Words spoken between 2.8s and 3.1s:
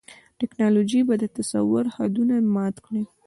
کړي.